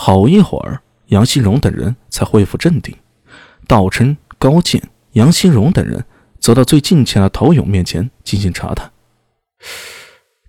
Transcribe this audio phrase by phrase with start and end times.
[0.00, 2.96] 好一会儿，杨希荣等人才恢复镇定。
[3.66, 4.80] 道琛、高健、
[5.14, 6.04] 杨希荣等人
[6.38, 8.92] 走到最近前的陶勇面前进行查探。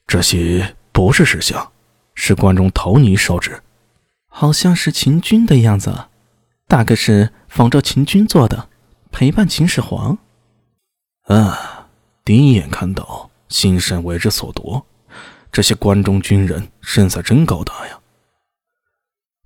[0.05, 1.71] 这些不是石像，
[2.13, 3.59] 是关中陶泥烧制，
[4.27, 6.05] 好像是秦军的样子，
[6.67, 8.69] 大概是仿照秦军做的，
[9.11, 10.19] 陪伴秦始皇。
[11.23, 11.89] 啊，
[12.23, 14.85] 第一眼看到，心神为之所夺。
[15.51, 17.99] 这些关中军人身材真高大呀！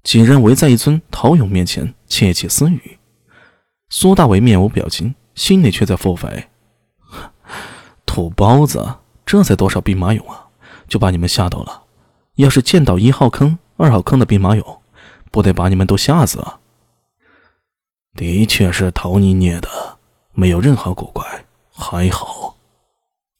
[0.03, 2.99] 几人围在一尊陶俑面前窃窃私语。
[3.89, 6.45] 苏大伟面无表情，心里却在腹诽
[8.05, 8.95] ：“土包子，
[9.25, 10.47] 这才多少兵马俑啊，
[10.87, 11.83] 就把你们吓到了。
[12.35, 14.79] 要是见到一号坑、二号坑的兵马俑，
[15.31, 16.59] 不得把你们都吓死啊！”
[18.15, 19.97] 的确是陶泥捏的，
[20.33, 22.57] 没有任何古怪，还好。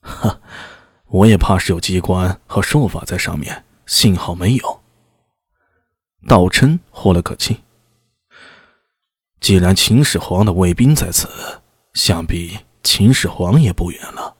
[0.02, 0.40] 哈。
[1.14, 4.83] 我也怕是有机关和术法在上面，幸好没有。
[6.28, 7.60] 道琛呼了口气。
[9.40, 11.28] 既然秦始皇的卫兵在此，
[11.94, 14.36] 想必秦始皇也不远了。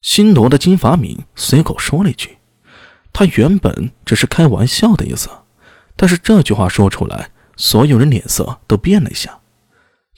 [0.00, 2.38] 新罗的金法敏随口说了一句，
[3.12, 5.28] 他原本只是开玩笑的意思，
[5.96, 9.40] 但是这句话说出来，所有人脸色都变了一下。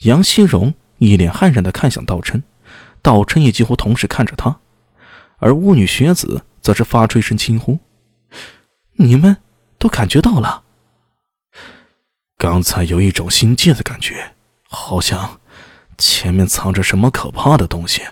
[0.01, 2.43] 杨希荣一脸骇然的看向道琛，
[3.01, 4.59] 道琛也几乎同时看着他。
[5.37, 7.79] 而巫女雪子则是发出一声惊呼
[8.97, 9.37] ：“你们
[9.81, 10.63] 都感觉到了？
[12.37, 14.35] 刚才有一种心悸的感觉，
[14.69, 15.41] 好像
[15.97, 18.03] 前面藏着什么可怕的东西。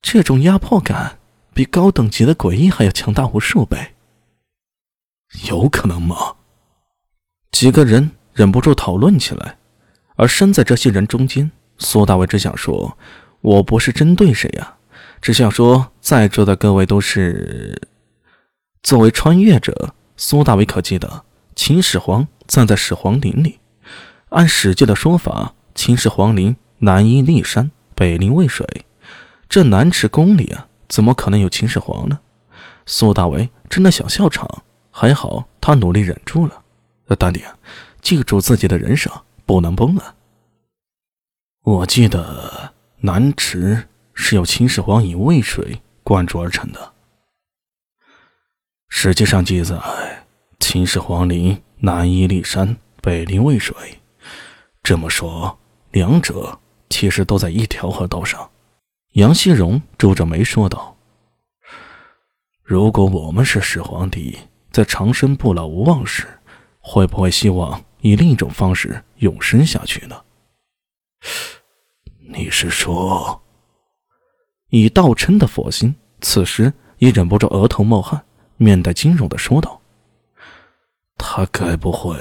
[0.00, 1.18] 这种压迫感
[1.52, 3.94] 比高等级的诡异还要强大无数倍。
[5.48, 6.36] 有可能吗？”
[7.52, 9.58] 几个人忍不住讨论起来。
[10.16, 12.96] 而身在这些人中间，苏大伟只想说
[13.42, 14.76] ：“我不是针对谁呀。”
[15.20, 17.88] 只想说，在座的各位都是
[18.84, 21.24] 作为穿越者，苏大伟可记得
[21.56, 23.58] 秦始皇站在始皇陵里。
[24.28, 28.84] 按《史记》的说法，秦始皇陵南依骊山，北临渭水，
[29.48, 32.20] 这南池宫里啊，怎么可能有秦始皇呢？
[32.84, 36.62] 苏大伟真的想笑场，还好他努力忍住了。
[37.18, 37.42] 大弟，
[38.02, 39.10] 记住自己的人生，
[39.46, 40.14] 不能崩啊！
[41.62, 43.88] 我记得南池。
[44.16, 46.93] 是由秦始皇以渭水灌注而成的。
[49.06, 49.76] 实际上记载，
[50.60, 53.76] 秦始皇陵南依骊山，北临渭水。
[54.82, 55.58] 这么说，
[55.90, 58.50] 两者其实都在一条河道上。
[59.12, 60.96] 杨希荣皱着眉说道
[62.64, 64.38] ：“如果我们是始皇帝，
[64.70, 66.26] 在长生不老无望时，
[66.80, 70.18] 会不会希望以另一种方式永生下去呢？”
[72.32, 73.42] 你是说？
[74.70, 78.24] 以道琛的佛心，此时也忍不住额头冒汗，
[78.56, 79.80] 面带惊容的说道
[81.18, 82.18] ：“他该不会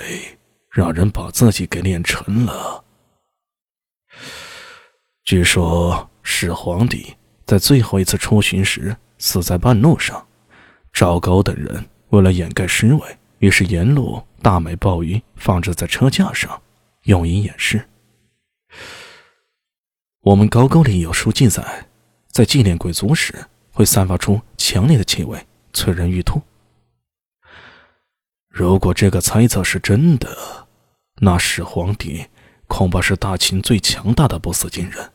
[0.70, 2.84] 让人把自己给练成了？”
[5.24, 10.28] 据说始皇帝在最后一次出巡时死在半路上，
[10.92, 16.62] 赵高等人为了掩盖尸位，于是沿路大买鲍鱼放置在车架上，
[17.04, 17.88] 用以掩饰。
[20.22, 21.88] 我们高句丽有书记载。
[22.30, 26.42] 在祭奠贵族时，会散发出强烈的气味，催人欲吐。
[28.48, 30.68] 如果这个猜测是真的，
[31.16, 32.26] 那始皇帝
[32.68, 35.12] 恐怕是大秦最强大的不死金人，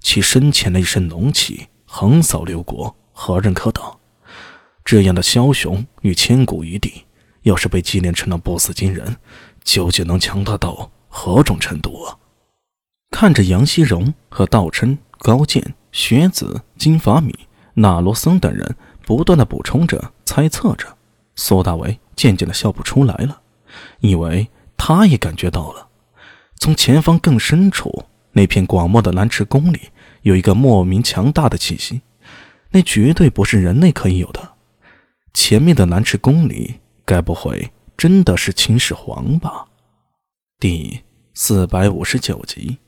[0.00, 3.98] 其生前的一身龙气横扫六国，何人可挡？
[4.84, 7.04] 这样的枭雄与千古一帝，
[7.42, 9.16] 要是被祭炼成了不死金人，
[9.64, 12.18] 究竟能强大到何种程度啊？
[13.10, 15.74] 看着杨希荣和道琛、高健。
[15.92, 17.36] 学子、金法米、
[17.74, 18.76] 那罗僧等人
[19.10, 20.86] 不断的补充着、猜测着，
[21.34, 23.40] 苏大为渐渐的笑不出来了，
[23.98, 25.88] 以为他也感觉到了，
[26.60, 29.80] 从前方更深处那片广袤的蓝池宫里
[30.22, 32.02] 有一个莫名强大的气息，
[32.70, 34.52] 那绝对不是人类可以有的。
[35.34, 39.66] 前面的蓝池宫里，该不会真的是秦始皇吧？
[40.60, 41.00] 第
[41.34, 42.78] 四百五十九集。